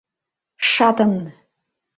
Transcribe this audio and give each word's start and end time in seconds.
Шатын! 0.71 1.13